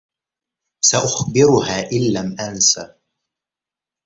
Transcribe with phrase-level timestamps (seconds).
[0.85, 2.79] سأخبرها إن لم أنس.